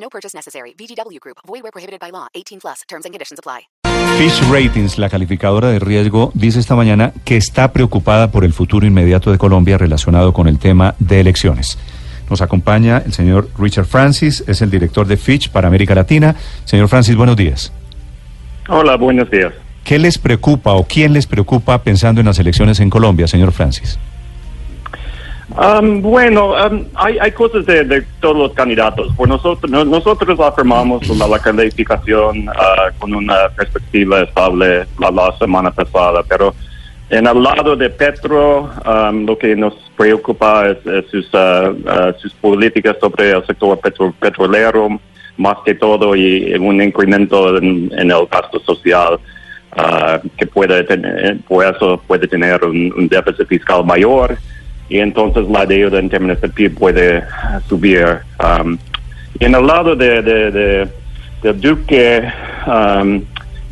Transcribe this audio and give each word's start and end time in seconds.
No 0.00 0.08
purchase 0.08 0.34
necessary. 0.34 0.74
VGW 0.78 1.18
Group. 1.20 1.38
Void 1.46 1.62
where 1.62 1.72
prohibited 1.72 2.00
by 2.00 2.10
law. 2.10 2.28
18 2.34 2.60
plus. 2.60 2.82
Terms 2.88 3.04
and 3.04 3.12
conditions 3.12 3.38
apply. 3.38 3.68
Fitch 4.16 4.40
Ratings, 4.50 4.98
la 4.98 5.08
calificadora 5.08 5.68
de 5.68 5.78
riesgo, 5.78 6.32
dice 6.34 6.58
esta 6.58 6.74
mañana 6.74 7.12
que 7.24 7.36
está 7.36 7.72
preocupada 7.72 8.30
por 8.30 8.44
el 8.44 8.52
futuro 8.52 8.86
inmediato 8.86 9.30
de 9.30 9.38
Colombia 9.38 9.78
relacionado 9.78 10.32
con 10.32 10.48
el 10.48 10.58
tema 10.58 10.94
de 10.98 11.20
elecciones. 11.20 11.78
Nos 12.30 12.42
acompaña 12.42 13.02
el 13.04 13.12
señor 13.12 13.48
Richard 13.58 13.86
Francis, 13.86 14.44
es 14.46 14.60
el 14.60 14.70
director 14.70 15.06
de 15.06 15.16
Fitch 15.16 15.50
para 15.50 15.68
América 15.68 15.94
Latina. 15.94 16.34
Señor 16.64 16.88
Francis, 16.88 17.16
buenos 17.16 17.36
días. 17.36 17.72
Hola, 18.68 18.96
buenos 18.96 19.30
días. 19.30 19.52
¿Qué 19.84 19.98
les 19.98 20.18
preocupa 20.18 20.72
o 20.72 20.84
quién 20.84 21.12
les 21.12 21.26
preocupa 21.26 21.82
pensando 21.82 22.20
en 22.20 22.26
las 22.26 22.38
elecciones 22.38 22.80
en 22.80 22.90
Colombia, 22.90 23.26
señor 23.26 23.52
Francis? 23.52 23.98
Um, 25.56 26.02
bueno, 26.02 26.52
um, 26.52 26.84
hay, 26.94 27.16
hay 27.18 27.32
cosas 27.32 27.64
de, 27.64 27.82
de 27.84 28.02
todos 28.20 28.36
los 28.36 28.52
candidatos. 28.52 29.10
Pues 29.16 29.28
nosotros, 29.30 29.70
no- 29.70 29.84
nosotros 29.84 30.38
afirmamos 30.40 31.08
la, 31.16 31.26
la 31.26 31.38
calificación 31.38 32.48
ah, 32.50 32.90
con 32.98 33.14
una 33.14 33.48
perspectiva 33.56 34.20
estable 34.20 34.84
la, 34.98 35.34
semana 35.38 35.70
pasada, 35.70 36.22
pero 36.28 36.54
en 37.08 37.26
el 37.26 37.42
lado 37.42 37.74
de 37.76 37.88
Petro, 37.88 38.70
um, 38.86 39.24
lo 39.24 39.38
que 39.38 39.56
nos 39.56 39.72
preocupa 39.96 40.68
es, 40.68 40.78
sus, 41.10 41.26
ah, 41.32 41.72
ah, 41.86 42.12
sus 42.18 42.34
políticas 42.34 42.96
sobre 43.00 43.30
el 43.30 43.46
sector 43.46 43.78
petro- 43.80 44.14
petrolero, 44.20 45.00
más 45.38 45.56
que 45.64 45.74
todo, 45.74 46.14
y 46.14 46.52
un 46.56 46.82
incremento 46.82 47.56
en, 47.56 47.90
el 47.96 48.26
gasto 48.30 48.60
social. 48.60 49.18
ah, 49.72 50.20
que 50.36 50.46
puede 50.46 50.84
tener, 50.84 51.38
por 51.48 51.64
eso 51.64 52.02
puede 52.06 52.28
tener 52.28 52.62
un 52.64 53.08
déficit 53.08 53.46
fiscal 53.48 53.82
mayor 53.84 54.36
y 54.88 54.98
entonces 54.98 55.48
la 55.48 55.66
deuda 55.66 55.98
en 55.98 56.08
términos 56.08 56.40
de 56.40 56.48
PIB 56.48 56.74
puede 56.74 57.18
ah, 57.18 57.60
subir. 57.68 58.06
Um, 58.42 58.78
y 59.38 59.44
en 59.44 59.54
el 59.54 59.66
lado 59.66 59.94
de, 59.94 60.22
de, 60.22 60.50
de, 60.50 60.88
del 61.42 61.60
Duque, 61.60 62.22
um, 62.66 63.22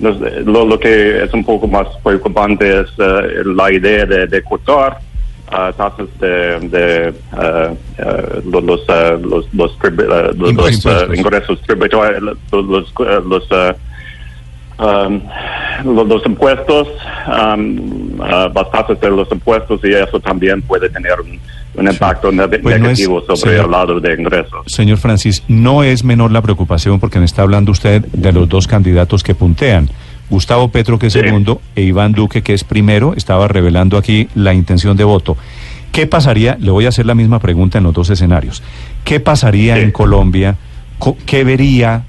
lo, 0.00 0.66
lo 0.66 0.78
que 0.78 1.24
es 1.24 1.32
un 1.32 1.44
poco 1.44 1.66
más 1.66 1.86
preocupante 2.04 2.80
es 2.80 2.88
eh, 2.98 3.42
la 3.44 3.72
idea 3.72 4.04
de, 4.04 4.26
de 4.26 4.42
cortar 4.42 4.98
ah, 5.50 5.72
tasas 5.74 6.06
de, 6.20 6.60
de 6.68 7.14
ah, 7.32 7.70
los, 8.44 8.62
los, 8.62 8.86
los, 9.22 9.54
los 9.54 9.76
los- 10.36 11.18
ingresos 11.18 11.60
tributarios, 11.62 12.22
los, 12.22 12.36
los, 12.52 12.92
los, 13.24 13.48
um, 14.78 15.20
los, 15.94 16.06
los 16.08 16.26
impuestos, 16.26 16.88
um, 17.28 18.20
uh, 18.20 19.10
los 19.16 19.32
impuestos 19.32 19.80
y 19.84 19.92
eso 19.92 20.20
también 20.20 20.62
puede 20.62 20.88
tener 20.90 21.12
un, 21.20 21.38
un 21.74 21.88
impacto 21.92 22.30
Pues 22.30 22.34
no 22.36 22.44
es- 22.44 22.80
negativo 22.98 23.20
sobre 23.22 23.56
señor- 23.56 23.64
el 23.66 23.70
lado 23.70 24.00
de 24.00 24.14
ingresos. 24.14 24.64
Señor 24.66 24.98
Francis, 24.98 25.42
no 25.48 25.82
es 25.84 26.04
menor 26.04 26.32
la 26.32 26.42
preocupación 26.42 26.98
porque 27.00 27.18
me 27.18 27.24
está 27.24 27.42
hablando 27.42 27.72
usted 27.72 28.04
de 28.12 28.32
los 28.32 28.48
dos 28.48 28.66
candidatos 28.66 29.22
que 29.22 29.34
puntean. 29.34 29.88
Gustavo 30.28 30.68
Petro, 30.72 30.98
que 30.98 31.06
es 31.06 31.12
Sí. 31.12 31.20
segundo, 31.20 31.60
e 31.76 31.82
Iván 31.82 32.12
Duque, 32.12 32.42
que 32.42 32.52
es 32.52 32.64
primero, 32.64 33.14
estaba 33.16 33.46
revelando 33.46 33.96
aquí 33.96 34.28
la 34.34 34.54
intención 34.54 34.96
de 34.96 35.04
voto. 35.04 35.36
¿Qué 35.92 36.06
pasaría? 36.08 36.56
Le 36.60 36.72
voy 36.72 36.84
a 36.84 36.88
hacer 36.88 37.06
la 37.06 37.14
misma 37.14 37.38
pregunta 37.38 37.78
en 37.78 37.84
los 37.84 37.94
dos 37.94 38.10
escenarios. 38.10 38.60
¿Qué 39.04 39.20
pasaría 39.20 39.76
Sí. 39.76 39.82
en 39.82 39.92
Colombia? 39.92 40.56
Co- 40.98 41.16
¿Qué 41.26 41.44
vería 41.44 42.02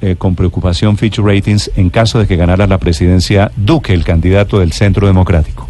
eh, 0.00 0.16
con 0.16 0.34
preocupación 0.34 0.96
Fitch 0.96 1.18
Ratings 1.18 1.70
en 1.76 1.90
caso 1.90 2.18
de 2.18 2.26
que 2.26 2.36
ganara 2.36 2.66
la 2.66 2.78
presidencia 2.78 3.50
Duque, 3.56 3.92
el 3.92 4.04
candidato 4.04 4.58
del 4.58 4.72
Centro 4.72 5.06
Democrático? 5.06 5.68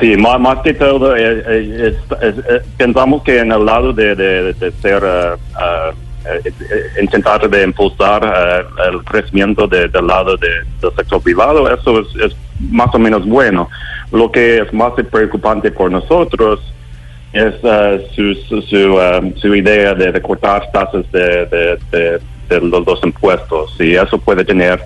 Sí, 0.00 0.16
más, 0.16 0.58
que 0.64 0.74
todo, 0.74 1.14
eh, 1.16 1.44
eh, 1.46 1.96
eh, 2.22 2.60
pensamos 2.76 3.22
que 3.22 3.38
en 3.38 3.52
el 3.52 3.64
lado 3.64 3.92
de, 3.92 4.54
ser, 4.80 5.02
eh, 5.04 7.00
intentar 7.00 7.48
de 7.48 7.62
impulsar 7.64 8.22
el 8.90 9.04
crecimiento 9.04 9.66
de- 9.68 9.88
del 9.88 10.06
lado 10.06 10.36
de- 10.36 10.48
del 10.80 10.92
sector 10.96 11.22
privado, 11.22 11.72
eso 11.72 12.00
es, 12.00 12.06
es 12.24 12.36
más 12.70 12.92
o 12.94 12.98
menos 12.98 13.24
bueno. 13.26 13.68
Lo 14.10 14.30
que 14.32 14.58
es 14.58 14.72
más 14.72 14.92
preocupante 15.10 15.70
por 15.70 15.90
nosotros 15.90 16.60
es 17.32 17.54
eh, 17.62 18.06
su, 18.14 18.34
su, 18.48 18.62
su, 18.62 19.00
eh, 19.00 19.34
su 19.36 19.54
idea 19.54 19.94
de, 19.94 20.12
de 20.12 20.20
cortar 20.22 20.70
tasas 20.72 21.10
de, 21.12 21.46
de, 21.46 21.78
de- 21.90 22.20
de 22.48 22.60
los, 22.60 22.84
los 22.86 23.02
impuestos 23.04 23.74
y 23.80 23.94
eso 23.94 24.18
puede 24.18 24.44
tener 24.44 24.78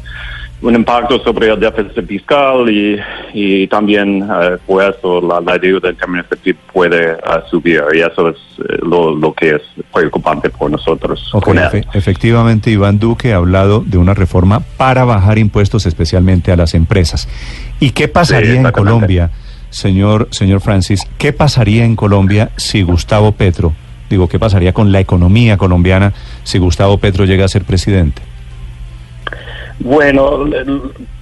un 0.63 0.75
impacto 0.75 1.19
sobre 1.25 1.49
el 1.49 1.59
déficit 1.59 2.07
fiscal 2.07 2.69
y, 2.71 2.97
y 3.35 3.67
también 3.67 4.25
por 4.67 4.85
eso 4.85 5.21
la, 5.21 5.41
la 5.41 5.59
deuda 5.59 5.89
en 5.91 5.97
términos 5.97 6.27
de 6.31 6.37
PIB 6.37 6.57
puede 6.73 7.13
eh, 7.13 7.17
subir 7.51 7.83
y 7.93 8.01
eso 8.01 8.29
es 8.29 8.37
eh, 8.61 8.79
lo, 8.83 9.15
lo 9.17 9.33
que 9.35 9.57
es 9.57 9.63
preocupante 9.93 10.49
por 10.51 10.71
nosotros. 10.71 11.29
Con 11.43 11.57
efe- 11.59 11.87
efectivamente, 11.95 12.71
Iván 12.71 12.99
Duque 13.01 13.33
ha 13.33 13.37
hablado 13.37 13.83
de 13.85 13.99
una 13.99 14.15
reforma 14.15 14.61
para 14.77 15.05
bajar 15.05 15.39
impuestos 15.39 15.85
especialmente 15.87 16.53
a 16.53 16.57
las 16.57 16.75
empresas. 16.75 17.29
¿Y 17.81 17.91
qué 17.91 18.07
pasaría 18.09 18.55
en. 18.55 18.71
Colombia, 18.73 19.31
señor, 19.71 20.29
señor 20.31 20.61
Francis? 20.61 21.01
¿Qué 21.19 21.33
pasaría 21.33 21.85
en 21.85 21.97
Colombia 21.97 22.51
si 22.57 22.83
Gustavo 22.83 23.33
Petro, 23.33 23.73
digo, 24.11 24.29
qué 24.29 24.39
pasaría 24.39 24.73
con 24.73 24.93
la 24.93 25.01
economía 25.01 25.57
colombiana 25.57 26.13
si 26.45 26.59
Gustavo 26.59 26.99
Petro 26.99 27.25
llega 27.25 27.45
a 27.45 27.49
ser 27.49 27.65
presidente? 27.65 28.23
Bueno, 29.79 30.47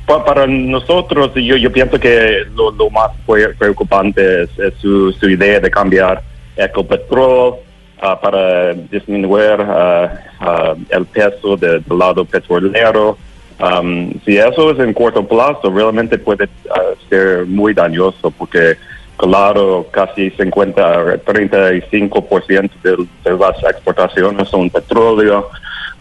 para 0.07 0.47
nosotros, 0.47 1.33
yo, 1.35 1.57
yo 1.57 1.73
pienso 1.73 1.99
que 1.99 2.45
lo, 2.55 2.71
lo 2.71 2.91
más 2.91 3.11
pre- 3.27 3.55
preocupante 3.55 4.45
es, 4.45 4.51
su, 4.81 5.13
idea 5.23 5.59
de 5.61 5.71
cambiar 5.71 6.23
Ecopetrol 6.57 7.55
ah, 8.01 8.21
para 8.21 8.75
disminuir 8.75 9.57
ah, 9.59 10.13
ah, 10.41 10.75
el 10.91 11.05
peso 11.07 11.57
de- 11.57 11.81
del 11.81 11.99
lado 11.99 12.25
petrolero. 12.25 13.19
Um, 13.61 14.13
si 14.25 14.37
eso 14.37 14.73
es 14.73 14.79
en 14.81 14.93
corto 14.93 15.27
plazo, 15.27 15.71
realmente 15.71 16.19
puede 16.19 16.49
ah, 16.71 16.81
ser 17.09 17.47
muy 17.47 17.73
dañoso 17.73 18.31
porque, 18.33 18.77
claro, 19.17 19.87
casi 19.93 20.31
50, 20.31 21.23
35% 21.25 22.71
de, 22.83 22.97
de 23.25 23.39
las 23.39 23.57
exportaciones 23.63 24.49
son 24.49 24.71
petróleo. 24.71 25.49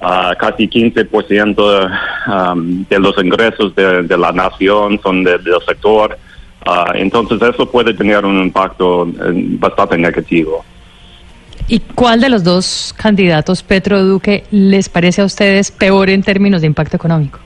Ah, 0.01 0.35
casi 0.37 0.67
15% 0.67 1.91
um, 2.27 2.85
de 2.89 2.99
los 2.99 3.17
ingresos 3.23 3.73
de, 3.75 4.03
de 4.03 4.17
la 4.17 4.31
nación 4.31 4.99
son 5.01 5.23
de- 5.23 5.37
del 5.37 5.61
sector. 5.65 6.17
Ah, 6.65 6.91
entonces 6.95 7.41
eso 7.41 7.69
puede 7.69 7.93
tener 7.93 8.25
un 8.25 8.41
impacto 8.41 9.07
bastante 9.59 9.97
negativo. 9.97 10.65
¿Y 11.67 11.79
cuál 11.79 12.19
de 12.19 12.29
los 12.29 12.43
dos 12.43 12.93
candidatos, 12.97 13.63
Petro 13.63 14.03
Duque, 14.03 14.43
les 14.51 14.89
parece 14.89 15.21
a 15.21 15.25
ustedes 15.25 15.71
peor 15.71 16.09
en 16.09 16.21
términos 16.23 16.61
de 16.61 16.67
impacto 16.67 16.97
económico? 16.97 17.39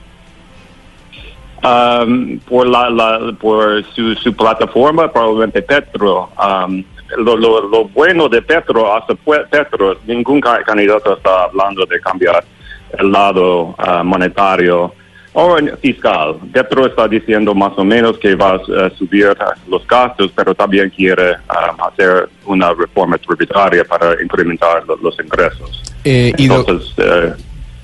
Um, 1.62 2.38
por 2.48 2.66
la, 2.68 2.88
la- 2.88 3.32
por 3.38 3.82
su, 3.94 4.14
su 4.14 4.32
plataforma, 4.34 5.10
probablemente 5.10 5.60
Petro. 5.62 6.30
Um, 6.38 6.84
lo, 7.16 7.36
lo, 7.36 7.68
lo 7.68 7.84
bueno 7.86 8.28
de 8.28 8.42
Petro, 8.42 8.94
hasta 8.94 9.14
Petro, 9.50 9.96
ningún 10.06 10.40
ca- 10.40 10.62
candidato 10.62 11.16
está 11.16 11.44
hablando 11.44 11.84
de 11.86 11.98
cambiar 12.00 12.44
el 12.98 13.10
lado 13.10 13.74
ah, 13.78 14.02
monetario 14.04 14.94
o 15.32 15.56
fiscal. 15.80 16.36
Petro 16.52 16.86
está 16.86 17.08
diciendo 17.08 17.54
más 17.54 17.72
o 17.76 17.84
menos 17.84 18.18
que 18.18 18.34
va 18.34 18.54
a 18.56 18.90
subir 18.96 19.34
los 19.68 19.86
gastos, 19.86 20.30
pero 20.34 20.54
también 20.54 20.90
quiere 20.90 21.36
ah, 21.48 21.74
hacer 21.90 22.28
una 22.44 22.72
reforma 22.74 23.18
tributaria 23.18 23.84
para 23.84 24.22
incrementar 24.22 24.84
lo- 24.86 24.96
los 24.96 25.18
ingresos. 25.18 25.82
Eh, 26.04 26.32
Entonces, 26.38 26.92
eh, 26.98 27.32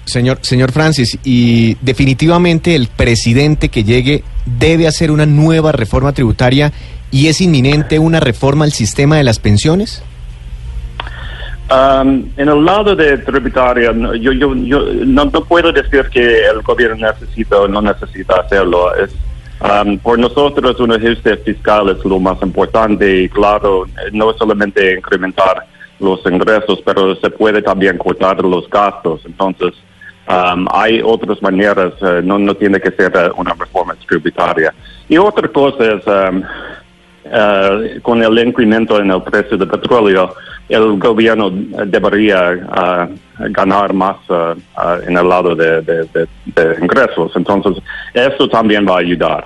señor, 0.05 0.39
señor 0.43 0.73
Francis, 0.73 1.19
y 1.25 1.77
definitivamente 1.81 2.75
el 2.75 2.89
presidente 2.89 3.69
que 3.69 3.85
llegue 3.85 4.25
debe 4.47 4.87
hacer 4.87 5.11
una 5.11 5.27
nueva 5.27 5.73
reforma 5.73 6.13
tributaria 6.13 6.73
y 7.11 7.29
es 7.29 7.41
inminente 7.41 7.99
una 7.99 8.21
reforma 8.21 8.65
al 8.65 8.73
sistema 8.73 9.17
de 9.17 9.25
las 9.25 9.39
pensiones. 9.39 10.03
Um, 11.71 12.29
en 12.37 12.49
el 12.49 12.63
lado 12.63 12.95
de 12.95 13.17
tributaria, 13.19 13.93
yo, 14.21 14.55
no 14.55 15.31
puedo 15.31 15.73
decir 15.73 16.05
que 16.11 16.45
el 16.47 16.61
gobierno 16.63 17.07
necesita 17.07 17.61
o 17.61 17.69
no 17.69 17.81
necesita 17.81 18.41
hacerlo. 18.41 18.95
Es, 18.97 19.11
um, 19.63 19.97
por 19.99 20.19
nosotros, 20.19 20.79
un 20.81 20.93
ajuste 20.93 21.39
fiscal 21.39 21.89
es 21.89 22.05
lo 22.05 22.19
más 22.19 22.41
importante 22.43 23.23
y, 23.23 23.29
claro, 23.31 23.87
no 24.13 24.31
es 24.31 24.37
solamente 24.37 24.95
incrementar 24.95 25.65
los 26.01 26.21
ingresos, 26.27 26.81
pero 26.85 27.17
se 27.17 27.31
puede 27.31 27.63
también 27.63 27.97
cortar 27.97 28.45
los 28.45 28.69
gastos. 28.69 29.23
Entonces, 29.25 29.73
um, 30.29 30.67
hay 30.71 31.01
otras 31.03 31.41
maneras, 31.43 31.93
eh, 32.03 32.21
no, 32.25 32.39
no 32.39 32.55
tiene 32.55 32.81
que 32.81 32.91
ser 32.91 33.13
eh, 33.15 33.31
una 33.37 33.53
reforma 33.55 33.95
tributaria. 34.07 34.73
Y 35.09 35.17
otra 35.19 35.49
cosa 35.49 35.85
es, 35.85 36.07
um, 36.07 36.43
eh, 37.25 37.99
con 38.03 38.23
el 38.23 38.39
incremento 38.39 39.01
en 39.01 39.11
el 39.11 39.23
precio 39.23 39.57
del 39.57 39.69
petróleo, 39.69 40.35
el 40.69 40.99
gobierno 40.99 41.51
debería 41.51 42.55
ganar 43.51 43.93
más 43.93 44.17
en 45.07 45.17
el 45.19 45.29
lado 45.29 45.55
de, 45.55 45.83
de- 45.83 46.05
de- 46.05 46.27
de 46.47 46.77
ingresos. 46.81 47.33
Entonces, 47.37 47.83
eso 48.15 48.49
también 48.49 48.87
va 48.89 48.95
a 48.97 49.01
ayudar. 49.01 49.45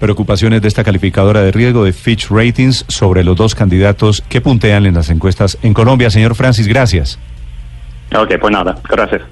Preocupaciones 0.00 0.62
de 0.62 0.68
esta 0.68 0.84
calificadora 0.84 1.42
de 1.42 1.52
riesgo 1.52 1.84
de 1.84 1.92
Fitch 1.92 2.30
Ratings 2.30 2.84
sobre 2.88 3.24
los 3.24 3.36
dos 3.36 3.54
candidatos 3.54 4.22
que 4.28 4.40
puntean 4.40 4.86
en 4.86 4.94
las 4.94 5.10
encuestas 5.10 5.58
en 5.62 5.74
Colombia. 5.74 6.08
Señor 6.10 6.34
Francis, 6.34 6.66
gracias. 6.66 7.18
Ok, 8.16 8.34
pues 8.40 8.52
nada, 8.52 8.76
gracias. 8.88 9.22